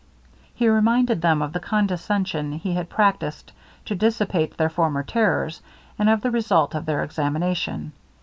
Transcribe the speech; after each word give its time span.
He 0.55 0.67
reminded 0.67 1.21
them 1.21 1.43
of 1.43 1.53
the 1.53 1.59
condescension 1.59 2.53
he 2.53 2.73
had 2.73 2.89
practised 2.89 3.51
to 3.85 3.93
dissipate 3.93 4.57
their 4.57 4.67
former 4.67 5.03
terrors, 5.03 5.61
and 5.99 6.09
of 6.09 6.21
the 6.21 6.31
result 6.31 6.73
of 6.73 6.87
their 6.87 7.03
examination. 7.03 7.91